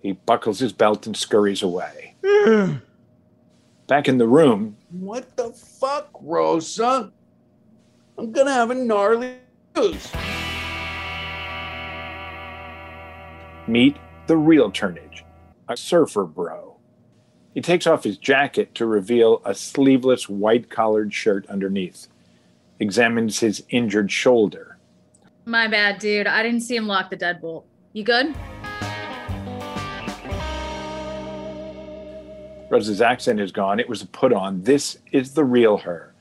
He 0.00 0.12
buckles 0.12 0.58
his 0.58 0.72
belt 0.72 1.06
and 1.06 1.16
scurries 1.16 1.62
away. 1.62 2.14
Back 3.86 4.08
in 4.08 4.18
the 4.18 4.26
room, 4.26 4.76
What 4.90 5.34
the 5.36 5.50
fuck, 5.50 6.10
Rosa? 6.20 7.12
I'm 8.18 8.32
gonna 8.32 8.52
have 8.52 8.70
a 8.70 8.74
gnarly 8.74 9.36
news. 9.76 10.10
meet 13.68 13.96
the 14.26 14.36
real 14.36 14.70
Turnage, 14.70 15.22
a 15.72 15.76
surfer 15.76 16.24
bro. 16.24 16.76
He 17.54 17.60
takes 17.60 17.86
off 17.86 18.04
his 18.04 18.18
jacket 18.18 18.74
to 18.76 18.86
reveal 18.86 19.40
a 19.44 19.54
sleeveless 19.54 20.28
white 20.28 20.70
collared 20.70 21.12
shirt 21.12 21.46
underneath, 21.48 22.08
examines 22.78 23.40
his 23.40 23.64
injured 23.70 24.12
shoulder. 24.12 24.78
My 25.44 25.66
bad, 25.66 25.98
dude. 25.98 26.26
I 26.26 26.42
didn't 26.42 26.60
see 26.60 26.76
him 26.76 26.86
lock 26.86 27.10
the 27.10 27.16
deadbolt. 27.16 27.64
You 27.94 28.04
good? 28.04 28.34
Rosa's 32.70 33.02
accent 33.02 33.40
is 33.40 33.52
gone. 33.52 33.80
It 33.80 33.88
was 33.88 34.02
a 34.02 34.06
put 34.06 34.32
on. 34.32 34.62
This 34.62 34.98
is 35.10 35.34
the 35.34 35.44
real 35.44 35.76
her. 35.78 36.14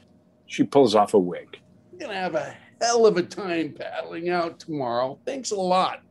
She 0.47 0.63
pulls 0.63 0.95
off 0.95 1.13
a 1.13 1.19
wig. 1.19 1.59
I'm 1.93 1.99
gonna 1.99 2.13
have 2.13 2.35
a 2.35 2.55
hell 2.81 3.05
of 3.05 3.15
a 3.15 3.23
time 3.23 3.73
paddling 3.73 4.29
out 4.29 4.59
tomorrow. 4.59 5.17
Thanks 5.25 5.51
a 5.51 5.55
lot. 5.55 6.01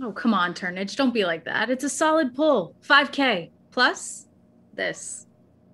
Oh, 0.00 0.12
come 0.12 0.34
on, 0.34 0.52
Turnage. 0.52 0.96
Don't 0.96 1.14
be 1.14 1.24
like 1.24 1.44
that. 1.44 1.70
It's 1.70 1.84
a 1.84 1.88
solid 1.88 2.34
pull. 2.34 2.74
5K 2.86 3.50
plus 3.70 4.26
this. 4.74 5.26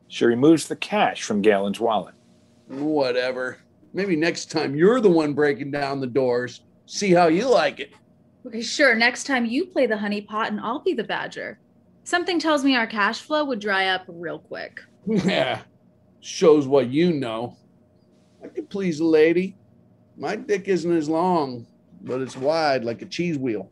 She 0.09 0.25
removes 0.25 0.69
the 0.69 0.77
cash 0.77 1.23
from 1.23 1.43
Galen's 1.43 1.81
wallet. 1.81 2.15
Whatever. 2.69 3.59
Maybe 3.95 4.17
next 4.17 4.51
time 4.51 4.75
you're 4.75 5.01
the 5.01 5.11
one 5.11 5.33
breaking 5.35 5.71
down 5.71 6.01
the 6.01 6.07
doors. 6.07 6.63
See 6.87 7.13
how 7.13 7.27
you 7.27 7.49
like 7.49 7.81
it. 7.81 7.93
Okay, 8.47 8.63
sure. 8.63 8.95
Next 8.95 9.25
time 9.25 9.47
you 9.47 9.67
play 9.67 9.87
the 9.87 9.97
honey 9.97 10.21
pot 10.21 10.51
and 10.51 10.61
I'll 10.61 10.81
be 10.81 10.95
the 10.95 11.05
badger. 11.05 11.59
Something 12.05 12.39
tells 12.39 12.65
me 12.65 12.75
our 12.77 12.87
cash 12.87 13.21
flow 13.21 13.45
would 13.45 13.61
dry 13.61 13.87
up 13.89 14.05
real 14.09 14.39
quick. 14.39 14.81
Yeah. 15.07 15.63
Shows 16.21 16.69
what 16.69 16.89
you 16.89 17.13
know. 17.13 17.57
I 18.45 18.47
could 18.47 18.71
please 18.71 19.01
a 19.01 19.05
lady. 19.05 19.57
My 20.17 20.37
dick 20.37 20.69
isn't 20.69 20.97
as 20.97 21.09
long, 21.09 21.67
but 22.01 22.21
it's 22.21 22.37
wide 22.37 22.85
like 22.85 23.03
a 23.03 23.07
cheese 23.07 23.37
wheel. 23.37 23.69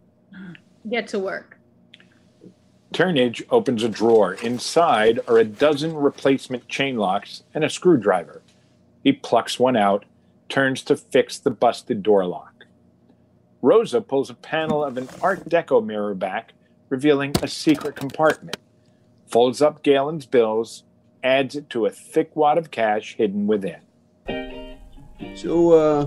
Get 0.88 1.08
to 1.08 1.18
work. 1.18 1.58
Turnage 2.92 3.42
opens 3.50 3.84
a 3.84 3.88
drawer. 3.88 4.34
Inside 4.34 5.20
are 5.28 5.38
a 5.38 5.44
dozen 5.44 5.94
replacement 5.94 6.68
chain 6.68 6.96
locks 6.96 7.44
and 7.54 7.62
a 7.62 7.70
screwdriver. 7.70 8.42
He 9.04 9.12
plucks 9.12 9.58
one 9.60 9.76
out, 9.76 10.04
turns 10.48 10.82
to 10.84 10.96
fix 10.96 11.38
the 11.38 11.50
busted 11.50 12.02
door 12.02 12.26
lock. 12.26 12.66
Rosa 13.62 14.00
pulls 14.00 14.30
a 14.30 14.34
panel 14.34 14.82
of 14.82 14.96
an 14.96 15.08
Art 15.22 15.48
Deco 15.48 15.84
mirror 15.84 16.14
back, 16.14 16.54
revealing 16.88 17.34
a 17.42 17.48
secret 17.48 17.94
compartment. 17.94 18.56
Folds 19.28 19.62
up 19.62 19.82
Galen's 19.82 20.26
bills, 20.26 20.82
adds 21.22 21.54
it 21.54 21.70
to 21.70 21.86
a 21.86 21.90
thick 21.90 22.34
wad 22.34 22.58
of 22.58 22.70
cash 22.70 23.14
hidden 23.14 23.46
within. 23.46 23.80
So, 25.36 25.72
uh, 25.72 26.06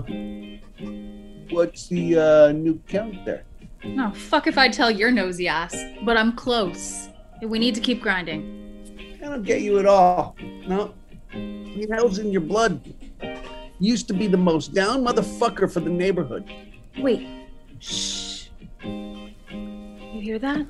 what's 1.50 1.88
the 1.88 2.18
uh, 2.18 2.52
new 2.52 2.80
count 2.88 3.24
there? 3.24 3.44
No, 3.84 4.10
fuck 4.12 4.46
if 4.46 4.56
I 4.56 4.68
tell 4.68 4.90
your 4.90 5.10
nosy 5.10 5.46
ass, 5.46 5.76
but 6.02 6.16
I'm 6.16 6.32
close. 6.32 7.08
We 7.42 7.58
need 7.58 7.74
to 7.74 7.80
keep 7.80 8.00
grinding. 8.00 9.18
I 9.22 9.26
don't 9.26 9.42
get 9.42 9.60
you 9.60 9.78
at 9.78 9.86
all. 9.86 10.36
No. 10.66 10.94
The 11.32 11.88
hell's 11.90 12.18
in 12.18 12.30
your 12.30 12.40
blood? 12.40 12.80
Used 13.80 14.08
to 14.08 14.14
be 14.14 14.26
the 14.26 14.36
most 14.36 14.72
down 14.72 15.04
motherfucker 15.04 15.70
for 15.70 15.80
the 15.80 15.90
neighborhood. 15.90 16.50
Wait. 16.98 17.26
Shh. 17.80 18.46
You 18.82 20.20
hear 20.20 20.38
that? 20.38 20.62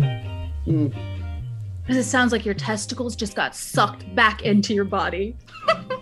Hmm. 0.64 0.88
Because 1.82 1.96
it 1.96 2.04
sounds 2.04 2.32
like 2.32 2.44
your 2.44 2.54
testicles 2.54 3.14
just 3.14 3.36
got 3.36 3.54
sucked 3.54 4.12
back 4.14 4.42
into 4.42 4.72
your 4.72 4.84
body. 4.84 5.36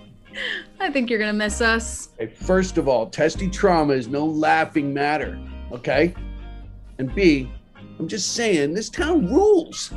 I 0.80 0.90
think 0.90 1.10
you're 1.10 1.18
gonna 1.18 1.32
miss 1.32 1.60
us. 1.60 2.10
Hey, 2.18 2.28
first 2.28 2.78
of 2.78 2.88
all, 2.88 3.06
testy 3.10 3.50
trauma 3.50 3.92
is 3.92 4.08
no 4.08 4.24
laughing 4.24 4.94
matter, 4.94 5.38
okay? 5.72 6.14
And 6.98 7.14
B, 7.14 7.50
I'm 7.98 8.08
just 8.08 8.34
saying, 8.34 8.74
this 8.74 8.88
town 8.88 9.32
rules. 9.32 9.92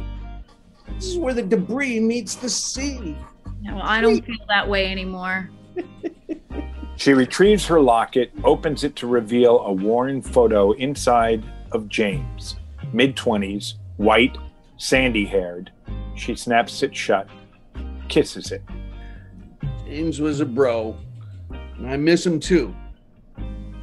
This 0.95 1.05
is 1.07 1.17
where 1.17 1.33
the 1.33 1.43
debris 1.43 1.99
meets 1.99 2.35
the 2.35 2.49
sea. 2.49 3.17
Yeah, 3.61 3.75
well, 3.75 3.83
I 3.83 4.01
don't 4.01 4.23
feel 4.25 4.45
that 4.47 4.67
way 4.67 4.91
anymore. 4.91 5.49
She 6.97 7.13
retrieves 7.13 7.65
her 7.65 7.81
locket, 7.81 8.31
opens 8.43 8.83
it 8.83 8.95
to 8.97 9.07
reveal 9.07 9.59
a 9.59 9.73
worn 9.73 10.21
photo 10.21 10.71
inside 10.73 11.43
of 11.73 11.89
James, 11.89 12.55
mid 12.93 13.17
20s, 13.17 13.73
white, 13.97 14.37
sandy 14.77 15.25
haired. 15.25 15.71
She 16.15 16.35
snaps 16.35 16.83
it 16.83 16.95
shut, 16.95 17.27
kisses 18.07 18.51
it. 18.51 18.63
James 19.85 20.21
was 20.21 20.39
a 20.39 20.45
bro. 20.45 20.97
And 21.49 21.87
I 21.87 21.97
miss 21.97 22.25
him 22.25 22.39
too. 22.39 22.73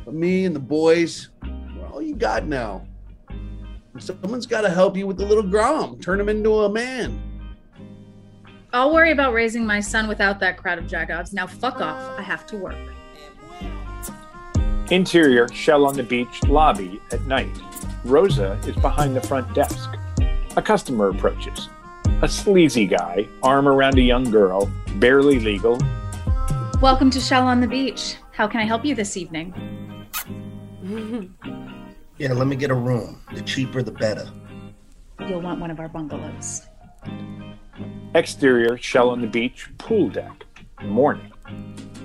But 0.04 0.14
me 0.14 0.46
and 0.46 0.56
the 0.56 0.60
boys, 0.60 1.28
we're 1.76 1.86
all 1.88 2.00
you 2.00 2.14
got 2.14 2.46
now. 2.46 2.86
And 4.08 4.20
someone's 4.20 4.46
got 4.46 4.62
to 4.62 4.70
help 4.70 4.96
you 4.96 5.06
with 5.06 5.16
the 5.16 5.24
little 5.24 5.44
Grom, 5.44 5.96
turn 6.00 6.18
him 6.18 6.28
into 6.28 6.52
a 6.60 6.68
man. 6.68 7.22
I'll 8.72 8.92
worry 8.92 9.12
about 9.12 9.32
raising 9.32 9.64
my 9.64 9.78
son 9.78 10.08
without 10.08 10.40
that 10.40 10.56
crowd 10.56 10.78
of 10.78 10.86
jagoffs. 10.86 11.32
Now 11.32 11.46
fuck 11.46 11.80
off. 11.80 12.18
I 12.18 12.22
have 12.22 12.44
to 12.46 12.56
work. 12.56 12.74
Interior 14.90 15.46
Shell 15.52 15.86
on 15.86 15.94
the 15.94 16.02
Beach 16.02 16.42
lobby 16.48 17.00
at 17.12 17.22
night. 17.26 17.56
Rosa 18.04 18.58
is 18.66 18.74
behind 18.76 19.14
the 19.14 19.20
front 19.20 19.54
desk. 19.54 19.90
A 20.56 20.62
customer 20.62 21.10
approaches. 21.10 21.68
A 22.22 22.28
sleazy 22.28 22.86
guy, 22.86 23.28
arm 23.44 23.68
around 23.68 23.98
a 23.98 24.02
young 24.02 24.30
girl, 24.32 24.68
barely 24.96 25.38
legal. 25.38 25.78
Welcome 26.80 27.10
to 27.10 27.20
Shell 27.20 27.46
on 27.46 27.60
the 27.60 27.68
Beach. 27.68 28.16
How 28.32 28.48
can 28.48 28.60
I 28.60 28.64
help 28.64 28.84
you 28.84 28.96
this 28.96 29.16
evening? 29.16 29.54
Yeah, 32.18 32.32
let 32.34 32.46
me 32.46 32.56
get 32.56 32.70
a 32.70 32.74
room. 32.74 33.20
The 33.34 33.40
cheaper, 33.42 33.82
the 33.82 33.90
better. 33.90 34.28
You'll 35.26 35.40
want 35.40 35.60
one 35.60 35.70
of 35.70 35.80
our 35.80 35.88
bungalows. 35.88 36.62
Exterior 38.14 38.76
Shell 38.76 39.10
on 39.10 39.20
the 39.22 39.26
Beach 39.26 39.68
pool 39.78 40.08
deck. 40.08 40.44
Morning. 40.82 41.32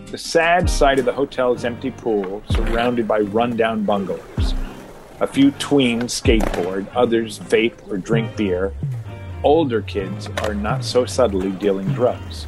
The 0.06 0.18
sad 0.18 0.70
side 0.70 1.00
of 1.00 1.06
the 1.06 1.12
hotel's 1.12 1.66
empty 1.66 1.92
pool, 1.92 2.42
surrounded 2.50 3.08
by 3.08 3.20
rundown 3.20 3.84
bungalows. 3.84 4.54
A 5.20 5.28
few 5.28 5.52
tweens 5.54 6.12
skateboard, 6.12 6.88
others 6.96 7.40
vape 7.40 7.92
or 7.92 7.98
drink 7.98 8.38
beer. 8.38 8.74
Older 9.44 9.82
kids 9.82 10.30
are 10.44 10.54
not 10.54 10.86
so 10.86 11.06
subtly 11.06 11.52
dealing 11.52 11.88
drugs. 11.90 12.48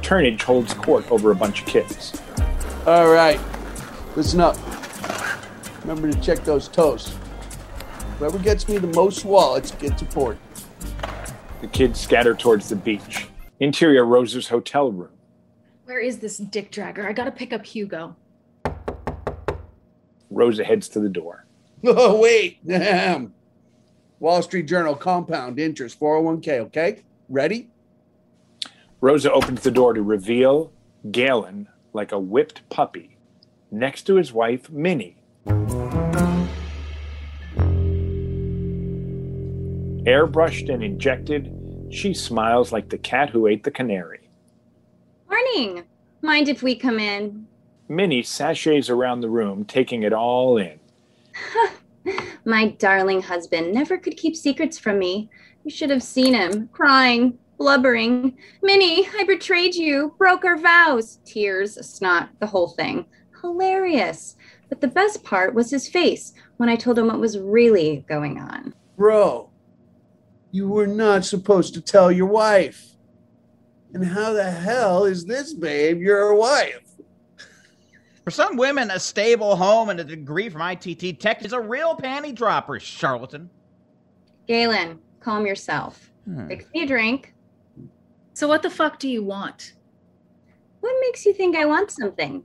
Turnage 0.00 0.42
holds 0.42 0.74
court 0.74 1.10
over 1.12 1.30
a 1.30 1.36
bunch 1.36 1.60
of 1.60 1.66
kids. 1.68 2.20
All 2.86 3.12
right, 3.12 3.40
listen 4.16 4.40
up. 4.40 4.56
Remember 5.82 6.10
to 6.10 6.20
check 6.20 6.44
those 6.44 6.68
toes. 6.68 7.14
Whoever 8.18 8.38
gets 8.38 8.68
me 8.68 8.78
the 8.78 8.86
most 8.88 9.24
wallets 9.24 9.72
gets 9.72 10.00
a 10.02 10.04
port. 10.06 10.38
The 11.60 11.66
kids 11.66 12.00
scatter 12.00 12.34
towards 12.34 12.68
the 12.68 12.76
beach. 12.76 13.28
Interior 13.60 14.04
Rosa's 14.04 14.48
hotel 14.48 14.92
room. 14.92 15.10
Where 15.84 16.00
is 16.00 16.18
this 16.18 16.38
dick 16.38 16.70
dragger? 16.70 17.04
I 17.06 17.12
gotta 17.12 17.30
pick 17.32 17.52
up 17.52 17.66
Hugo. 17.66 18.16
Rosa 20.30 20.64
heads 20.64 20.88
to 20.90 21.00
the 21.00 21.08
door. 21.08 21.46
Oh, 21.84 22.20
wait. 22.20 22.58
Ahem. 22.70 23.34
Wall 24.20 24.40
Street 24.40 24.68
Journal 24.68 24.94
compound 24.94 25.58
interest 25.58 25.98
401k, 25.98 26.48
okay? 26.60 27.02
Ready? 27.28 27.70
Rosa 29.00 29.32
opens 29.32 29.62
the 29.62 29.72
door 29.72 29.92
to 29.92 30.00
reveal 30.00 30.70
Galen 31.10 31.68
like 31.92 32.12
a 32.12 32.20
whipped 32.20 32.68
puppy 32.70 33.16
next 33.72 34.02
to 34.04 34.14
his 34.14 34.32
wife, 34.32 34.70
Minnie. 34.70 35.16
Airbrushed 40.04 40.72
and 40.72 40.82
injected, 40.82 41.52
she 41.90 42.14
smiles 42.14 42.72
like 42.72 42.88
the 42.88 42.98
cat 42.98 43.30
who 43.30 43.46
ate 43.46 43.64
the 43.64 43.70
canary. 43.70 44.28
Morning. 45.28 45.84
Mind 46.22 46.48
if 46.48 46.62
we 46.62 46.74
come 46.76 46.98
in? 46.98 47.46
Minnie 47.88 48.22
sashays 48.22 48.88
around 48.88 49.20
the 49.20 49.28
room, 49.28 49.64
taking 49.64 50.02
it 50.02 50.12
all 50.12 50.56
in. 50.56 50.78
My 52.44 52.68
darling 52.70 53.22
husband 53.22 53.72
never 53.72 53.98
could 53.98 54.16
keep 54.16 54.36
secrets 54.36 54.78
from 54.78 54.98
me. 54.98 55.30
You 55.64 55.70
should 55.70 55.90
have 55.90 56.02
seen 56.02 56.34
him 56.34 56.68
crying, 56.72 57.38
blubbering. 57.58 58.36
Minnie, 58.62 59.06
I 59.18 59.24
betrayed 59.24 59.74
you, 59.74 60.14
broke 60.18 60.44
our 60.44 60.58
vows. 60.58 61.18
Tears, 61.24 61.74
snot, 61.86 62.30
the 62.40 62.46
whole 62.46 62.68
thing. 62.68 63.06
Hilarious. 63.40 64.36
But 64.72 64.80
the 64.80 64.88
best 64.88 65.22
part 65.22 65.52
was 65.52 65.70
his 65.70 65.86
face 65.86 66.32
when 66.56 66.70
I 66.70 66.76
told 66.76 66.98
him 66.98 67.08
what 67.08 67.20
was 67.20 67.38
really 67.38 68.06
going 68.08 68.38
on. 68.38 68.72
Bro, 68.96 69.50
you 70.50 70.66
were 70.66 70.86
not 70.86 71.26
supposed 71.26 71.74
to 71.74 71.82
tell 71.82 72.10
your 72.10 72.28
wife. 72.28 72.82
And 73.92 74.02
how 74.02 74.32
the 74.32 74.50
hell 74.50 75.04
is 75.04 75.26
this 75.26 75.52
babe 75.52 76.00
your 76.00 76.34
wife? 76.34 76.88
For 78.24 78.30
some 78.30 78.56
women, 78.56 78.90
a 78.90 78.98
stable 78.98 79.56
home 79.56 79.90
and 79.90 80.00
a 80.00 80.04
degree 80.04 80.48
from 80.48 80.62
ITT 80.62 81.20
Tech 81.20 81.44
is 81.44 81.52
a 81.52 81.60
real 81.60 81.94
panty 81.94 82.34
dropper, 82.34 82.80
charlatan. 82.80 83.50
Galen, 84.48 85.00
calm 85.20 85.44
yourself. 85.46 86.10
Hmm. 86.24 86.48
Fix 86.48 86.64
me 86.72 86.84
a 86.84 86.86
drink. 86.86 87.34
So, 88.32 88.48
what 88.48 88.62
the 88.62 88.70
fuck 88.70 88.98
do 88.98 89.10
you 89.10 89.22
want? 89.22 89.74
What 90.80 90.96
makes 91.02 91.26
you 91.26 91.34
think 91.34 91.56
I 91.56 91.66
want 91.66 91.90
something? 91.90 92.42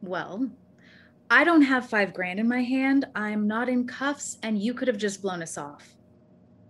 Well, 0.00 0.48
I 1.30 1.44
don't 1.44 1.62
have 1.62 1.90
five 1.90 2.14
grand 2.14 2.40
in 2.40 2.48
my 2.48 2.62
hand. 2.62 3.04
I'm 3.14 3.46
not 3.46 3.68
in 3.68 3.86
cuffs, 3.86 4.38
and 4.42 4.58
you 4.58 4.72
could 4.72 4.88
have 4.88 4.96
just 4.96 5.20
blown 5.20 5.42
us 5.42 5.58
off. 5.58 5.94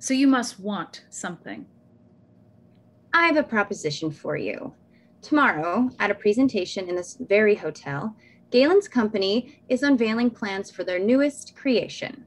So, 0.00 0.14
you 0.14 0.26
must 0.26 0.58
want 0.58 1.04
something. 1.10 1.64
I 3.12 3.26
have 3.26 3.36
a 3.36 3.42
proposition 3.44 4.10
for 4.10 4.36
you. 4.36 4.74
Tomorrow, 5.22 5.90
at 6.00 6.10
a 6.10 6.14
presentation 6.14 6.88
in 6.88 6.96
this 6.96 7.16
very 7.20 7.54
hotel, 7.54 8.16
Galen's 8.50 8.88
company 8.88 9.60
is 9.68 9.84
unveiling 9.84 10.30
plans 10.30 10.72
for 10.72 10.82
their 10.82 10.98
newest 10.98 11.54
creation. 11.54 12.26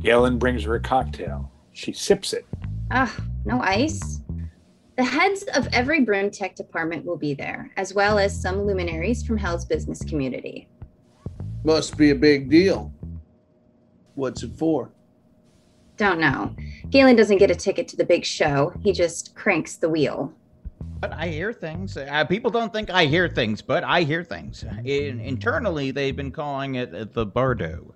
Galen 0.00 0.38
brings 0.38 0.64
her 0.64 0.74
a 0.74 0.80
cocktail. 0.80 1.52
She 1.72 1.92
sips 1.92 2.32
it. 2.32 2.46
Ah, 2.90 3.14
no 3.44 3.60
ice. 3.60 4.22
The 4.96 5.04
heads 5.04 5.44
of 5.54 5.68
every 5.72 6.04
Brimtech 6.04 6.56
department 6.56 7.04
will 7.04 7.16
be 7.16 7.34
there, 7.34 7.70
as 7.76 7.94
well 7.94 8.18
as 8.18 8.40
some 8.40 8.62
luminaries 8.62 9.24
from 9.24 9.36
Hell's 9.36 9.64
business 9.64 10.02
community. 10.02 10.68
Must 11.64 11.96
be 11.96 12.10
a 12.10 12.14
big 12.14 12.48
deal. 12.48 12.92
What's 14.14 14.42
it 14.42 14.52
for? 14.56 14.90
Don't 15.96 16.20
know. 16.20 16.54
Galen 16.90 17.16
doesn't 17.16 17.38
get 17.38 17.50
a 17.50 17.54
ticket 17.54 17.88
to 17.88 17.96
the 17.96 18.04
big 18.04 18.24
show, 18.24 18.72
he 18.82 18.92
just 18.92 19.34
cranks 19.34 19.76
the 19.76 19.88
wheel. 19.88 20.32
But 21.00 21.12
I 21.12 21.28
hear 21.28 21.52
things. 21.52 21.96
Uh, 21.96 22.24
people 22.24 22.50
don't 22.50 22.72
think 22.72 22.90
I 22.90 23.04
hear 23.06 23.28
things, 23.28 23.62
but 23.62 23.84
I 23.84 24.02
hear 24.02 24.24
things. 24.24 24.64
In, 24.84 25.20
internally, 25.20 25.90
they've 25.90 26.16
been 26.16 26.32
calling 26.32 26.76
it 26.76 26.94
uh, 26.94 27.06
the 27.12 27.26
Bardo. 27.26 27.94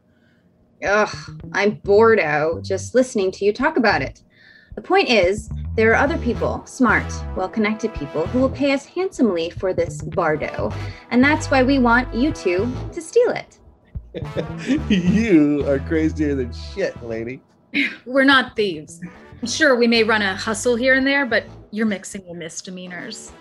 Ugh, 0.84 1.16
I'm 1.52 1.76
boredo 1.76 2.64
just 2.64 2.94
listening 2.94 3.30
to 3.32 3.44
you 3.44 3.52
talk 3.52 3.76
about 3.76 4.02
it. 4.02 4.22
The 4.74 4.82
point 4.82 5.08
is, 5.08 5.48
there 5.74 5.90
are 5.90 5.94
other 5.94 6.18
people, 6.18 6.62
smart, 6.66 7.10
well 7.34 7.48
connected 7.48 7.94
people, 7.94 8.26
who 8.26 8.40
will 8.40 8.50
pay 8.50 8.72
us 8.72 8.84
handsomely 8.84 9.48
for 9.48 9.72
this 9.72 10.02
Bardo. 10.02 10.70
And 11.10 11.24
that's 11.24 11.50
why 11.50 11.62
we 11.62 11.78
want 11.78 12.14
you 12.14 12.30
two 12.30 12.70
to 12.92 13.00
steal 13.00 13.30
it. 13.30 13.58
you 14.90 15.66
are 15.66 15.78
crazier 15.78 16.34
than 16.34 16.52
shit, 16.52 17.02
lady. 17.02 17.40
We're 18.04 18.24
not 18.24 18.54
thieves. 18.54 19.00
Sure, 19.46 19.74
we 19.74 19.86
may 19.86 20.04
run 20.04 20.20
a 20.20 20.36
hustle 20.36 20.76
here 20.76 20.94
and 20.94 21.06
there, 21.06 21.24
but 21.24 21.44
you're 21.70 21.86
mixing 21.86 22.28
with 22.28 22.36
misdemeanors. 22.36 23.32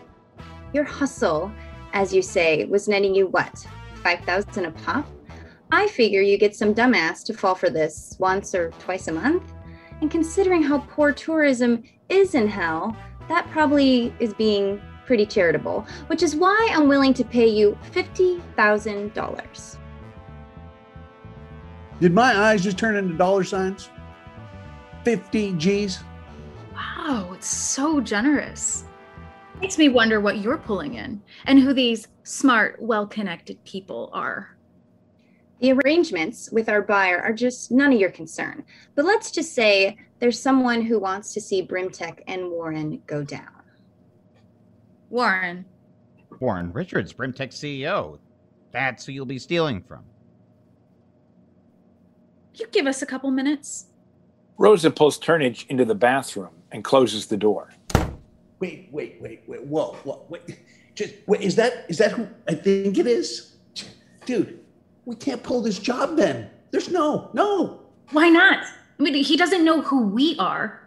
Your 0.73 0.85
hustle, 0.85 1.51
as 1.91 2.13
you 2.13 2.21
say, 2.21 2.63
was 2.63 2.87
netting 2.87 3.13
you 3.13 3.27
what? 3.27 3.67
5,000 4.03 4.65
a 4.65 4.71
pop? 4.71 5.05
I 5.69 5.87
figure 5.87 6.21
you 6.21 6.37
get 6.37 6.55
some 6.55 6.73
dumbass 6.73 7.25
to 7.25 7.33
fall 7.33 7.55
for 7.55 7.69
this 7.69 8.15
once 8.19 8.55
or 8.55 8.71
twice 8.79 9.09
a 9.09 9.11
month. 9.11 9.43
And 10.01 10.09
considering 10.09 10.63
how 10.63 10.79
poor 10.89 11.13
tourism 11.13 11.83
is 12.09 12.35
in 12.35 12.47
hell, 12.47 12.97
that 13.29 13.47
probably 13.51 14.13
is 14.19 14.33
being 14.33 14.81
pretty 15.05 15.25
charitable, 15.25 15.85
which 16.07 16.23
is 16.23 16.35
why 16.35 16.69
I'm 16.71 16.87
willing 16.87 17.13
to 17.15 17.23
pay 17.23 17.47
you 17.47 17.77
$50,000. 17.93 19.77
Did 21.99 22.13
my 22.13 22.35
eyes 22.35 22.63
just 22.63 22.79
turn 22.79 22.95
into 22.95 23.15
dollar 23.15 23.43
signs? 23.43 23.89
50 25.03 25.53
G's? 25.53 25.99
Wow, 26.73 27.31
it's 27.33 27.47
so 27.47 28.01
generous. 28.01 28.85
Makes 29.59 29.77
me 29.77 29.89
wonder 29.89 30.19
what 30.19 30.39
you're 30.39 30.57
pulling 30.57 30.95
in 30.95 31.21
and 31.45 31.59
who 31.59 31.73
these 31.73 32.07
smart, 32.23 32.81
well 32.81 33.05
connected 33.05 33.63
people 33.65 34.09
are. 34.13 34.57
The 35.61 35.73
arrangements 35.73 36.51
with 36.51 36.69
our 36.69 36.81
buyer 36.81 37.21
are 37.21 37.33
just 37.33 37.71
none 37.71 37.93
of 37.93 37.99
your 37.99 38.09
concern. 38.09 38.63
But 38.95 39.05
let's 39.05 39.29
just 39.29 39.53
say 39.53 39.95
there's 40.17 40.39
someone 40.39 40.81
who 40.81 40.97
wants 40.99 41.33
to 41.35 41.41
see 41.41 41.65
Brimtech 41.65 42.21
and 42.27 42.49
Warren 42.49 42.99
go 43.05 43.23
down. 43.23 43.61
Warren, 45.11 45.65
Warren 46.39 46.73
Richards, 46.73 47.13
Brimtech 47.13 47.49
CEO. 47.49 48.17
That's 48.71 49.05
who 49.05 49.11
you'll 49.11 49.25
be 49.27 49.37
stealing 49.37 49.83
from. 49.83 50.03
you 52.55 52.65
give 52.71 52.87
us 52.87 53.03
a 53.03 53.05
couple 53.05 53.29
minutes? 53.29 53.85
Rosa 54.57 54.89
pulls 54.89 55.19
Turnage 55.19 55.67
into 55.67 55.85
the 55.85 55.95
bathroom 55.95 56.55
and 56.71 56.83
closes 56.83 57.27
the 57.27 57.37
door. 57.37 57.71
Wait, 58.59 58.89
wait, 58.91 59.17
wait, 59.21 59.43
wait. 59.45 59.63
Whoa, 59.63 59.93
whoa, 60.03 60.25
wait. 60.27 60.57
Just 60.95 61.13
wait, 61.27 61.41
is 61.41 61.55
that 61.55 61.85
is 61.87 61.99
that 61.99 62.11
who 62.11 62.27
I 62.47 62.55
think 62.55 62.97
it 62.97 63.07
is? 63.07 63.57
Dude, 64.25 64.59
we 65.05 65.15
can't 65.15 65.41
pull 65.41 65.61
this 65.61 65.79
job 65.79 66.15
then. 66.15 66.49
There's 66.71 66.89
no, 66.89 67.29
no. 67.33 67.81
Why 68.11 68.29
not? 68.29 68.63
I 68.99 69.03
mean, 69.03 69.15
he 69.15 69.35
doesn't 69.35 69.65
know 69.65 69.81
who 69.81 70.07
we 70.07 70.37
are. 70.37 70.77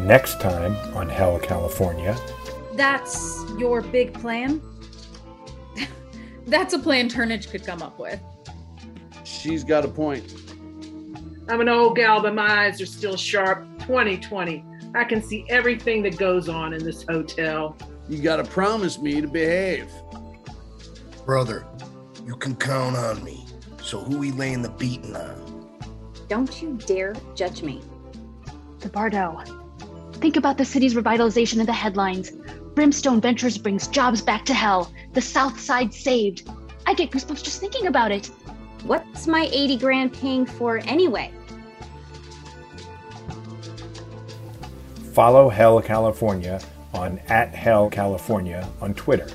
Next 0.00 0.40
time 0.40 0.76
on 0.94 1.08
Hell, 1.08 1.38
California. 1.38 2.16
That's 2.74 3.42
your 3.58 3.80
big 3.80 4.12
plan? 4.12 4.60
That's 6.46 6.74
a 6.74 6.78
plan 6.78 7.08
Turnage 7.08 7.50
could 7.50 7.64
come 7.64 7.82
up 7.82 7.98
with. 7.98 8.20
She's 9.24 9.64
got 9.64 9.84
a 9.84 9.88
point. 9.88 10.34
I'm 11.48 11.60
an 11.60 11.68
old 11.68 11.96
gal, 11.96 12.20
but 12.20 12.34
my 12.34 12.66
eyes 12.66 12.80
are 12.80 12.86
still 12.86 13.16
sharp. 13.16 13.66
2020. 13.80 14.64
I 14.94 15.02
can 15.02 15.20
see 15.20 15.44
everything 15.48 16.02
that 16.04 16.16
goes 16.16 16.48
on 16.48 16.72
in 16.72 16.84
this 16.84 17.02
hotel. 17.02 17.76
You 18.08 18.22
gotta 18.22 18.44
promise 18.44 18.98
me 18.98 19.20
to 19.20 19.26
behave. 19.26 19.90
Brother, 21.26 21.66
you 22.24 22.36
can 22.36 22.54
count 22.54 22.96
on 22.96 23.24
me. 23.24 23.44
So 23.82 23.98
who 23.98 24.18
we 24.18 24.30
laying 24.30 24.62
the 24.62 24.68
beating 24.70 25.16
on? 25.16 25.68
Don't 26.28 26.62
you 26.62 26.78
dare 26.86 27.14
judge 27.34 27.62
me. 27.62 27.82
The 28.80 28.88
Bardo. 28.88 29.42
Think 30.14 30.36
about 30.36 30.58
the 30.58 30.64
city's 30.64 30.94
revitalization 30.94 31.58
in 31.58 31.66
the 31.66 31.72
headlines. 31.72 32.30
Brimstone 32.74 33.20
Ventures 33.20 33.58
brings 33.58 33.88
jobs 33.88 34.22
back 34.22 34.44
to 34.44 34.54
hell. 34.54 34.92
The 35.12 35.20
South 35.20 35.58
Side 35.58 35.92
saved. 35.92 36.48
I 36.86 36.94
get 36.94 37.10
goosebumps 37.10 37.42
just 37.42 37.60
thinking 37.60 37.88
about 37.88 38.12
it. 38.12 38.26
What's 38.84 39.26
my 39.26 39.48
80 39.52 39.76
grand 39.78 40.12
paying 40.12 40.46
for 40.46 40.78
anyway? 40.78 41.32
Follow 45.14 45.48
Hell 45.48 45.80
California 45.80 46.60
on 46.92 47.20
at 47.28 47.54
Hell 47.54 47.88
California 47.88 48.68
on 48.80 48.94
Twitter 48.94 49.28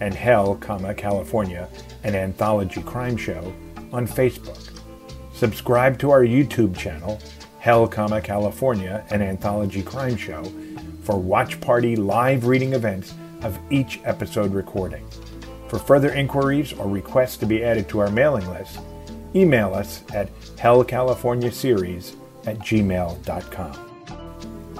and 0.00 0.14
Hell, 0.14 0.54
comma, 0.54 0.94
California, 0.94 1.68
an 2.02 2.14
anthology 2.14 2.80
crime 2.80 3.14
show 3.14 3.52
on 3.92 4.08
Facebook. 4.08 4.80
Subscribe 5.34 5.98
to 5.98 6.10
our 6.10 6.22
YouTube 6.22 6.74
channel, 6.74 7.20
Hell, 7.58 7.86
comma, 7.86 8.22
California, 8.22 9.04
an 9.10 9.20
anthology 9.20 9.82
crime 9.82 10.16
show, 10.16 10.42
for 11.02 11.18
watch 11.18 11.60
party 11.60 11.94
live 11.94 12.46
reading 12.46 12.72
events 12.72 13.12
of 13.42 13.58
each 13.68 14.00
episode 14.04 14.54
recording. 14.54 15.06
For 15.68 15.78
further 15.78 16.14
inquiries 16.14 16.72
or 16.72 16.88
requests 16.88 17.36
to 17.38 17.46
be 17.46 17.62
added 17.62 17.86
to 17.90 17.98
our 17.98 18.10
mailing 18.10 18.48
list, 18.48 18.78
email 19.34 19.74
us 19.74 20.04
at 20.14 20.34
hellcaliforniaseries 20.56 22.16
at 22.46 22.58
gmail.com. 22.60 23.87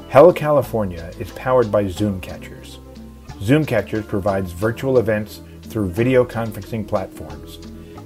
Hell 0.08 0.32
California 0.32 1.12
is 1.18 1.30
powered 1.32 1.70
by 1.70 1.86
Zoom 1.86 2.18
Catchers. 2.22 2.78
Zoom 3.42 3.66
Catchers 3.66 4.06
provides 4.06 4.52
virtual 4.52 4.96
events 4.96 5.42
through 5.64 5.90
video 5.90 6.24
conferencing 6.24 6.88
platforms. 6.88 7.58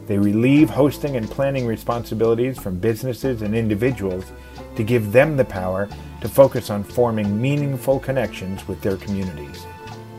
They 0.08 0.18
relieve 0.18 0.68
hosting 0.68 1.14
and 1.14 1.30
planning 1.30 1.64
responsibilities 1.64 2.58
from 2.58 2.80
businesses 2.80 3.42
and 3.42 3.54
individuals 3.54 4.24
to 4.74 4.82
give 4.82 5.12
them 5.12 5.36
the 5.36 5.44
power 5.44 5.88
to 6.22 6.28
focus 6.28 6.70
on 6.70 6.82
forming 6.82 7.40
meaningful 7.40 8.00
connections 8.00 8.66
with 8.66 8.80
their 8.80 8.96
communities. 8.96 9.64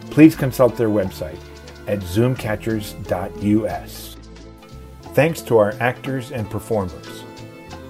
Please 0.10 0.38
consult 0.38 0.78
their 0.78 0.88
website 0.88 1.39
at 1.88 2.00
zoomcatchers.us. 2.00 4.15
Thanks 5.13 5.41
to 5.41 5.58
our 5.58 5.74
actors 5.82 6.32
and 6.32 6.50
performers. 6.50 7.26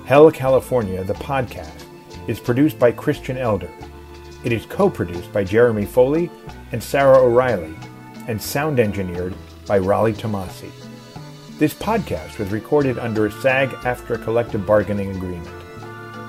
Hell 0.05 0.31
California, 0.31 1.03
the 1.03 1.13
podcast, 1.13 1.82
is 2.27 2.39
produced 2.39 2.79
by 2.79 2.91
Christian 2.91 3.37
Elder. 3.37 3.71
It 4.43 4.51
is 4.51 4.65
co 4.65 4.89
produced 4.89 5.31
by 5.31 5.43
Jeremy 5.43 5.85
Foley 5.85 6.29
and 6.71 6.81
Sarah 6.81 7.19
O'Reilly, 7.19 7.75
and 8.27 8.41
sound 8.41 8.79
engineered 8.79 9.33
by 9.67 9.79
Raleigh 9.79 10.13
Tomasi. 10.13 10.71
This 11.57 11.73
podcast 11.73 12.39
was 12.39 12.51
recorded 12.51 12.97
under 12.97 13.25
a 13.25 13.31
SAG 13.31 13.69
AFTRA 13.69 14.23
collective 14.23 14.65
bargaining 14.65 15.15
agreement. 15.15 15.47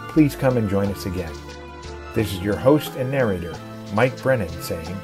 Please 0.09 0.37
come 0.37 0.57
and 0.57 0.68
join 0.68 0.88
us 0.88 1.07
again. 1.07 1.33
This 2.14 2.33
is 2.33 2.40
your 2.40 2.57
host 2.57 2.94
and 2.96 3.11
narrator, 3.11 3.54
Mike 3.94 4.20
Brennan, 4.22 4.48
saying, 4.62 4.96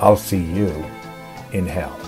I'll 0.00 0.16
see 0.16 0.42
you 0.42 0.84
in 1.52 1.66
hell. 1.66 1.98